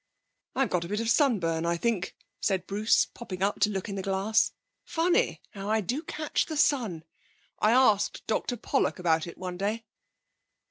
[0.55, 3.93] 'I've got a bit of sunburn, I think,' said Bruce, popping up to look in
[3.93, 4.51] the glass.
[4.83, 7.03] 'Funny how I do catch the sun.
[7.59, 9.85] I asked Dr Pollock about it one day.'